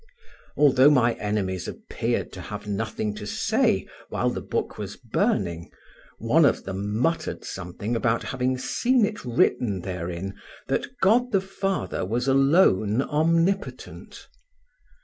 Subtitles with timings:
[0.57, 5.69] Although my enemies appeared to have nothing to say while the book was burning,
[6.17, 10.33] one of them muttered something about having seen it written therein
[10.65, 14.27] that God the Father was alone omnipotent.